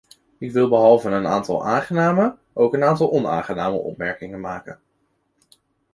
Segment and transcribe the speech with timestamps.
[0.37, 4.79] Ik wil behalve een aantal aangename, ook een aantal onaangename opmerkingen maken.